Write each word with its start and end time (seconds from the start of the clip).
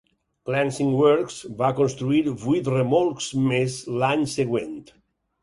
Lancing 0.53 0.95
Works 1.01 1.35
va 1.59 1.69
construir 1.81 2.23
vuit 2.47 2.71
remolcs 2.75 3.29
més 3.53 3.77
l'any 4.01 4.27
següent. 4.35 4.75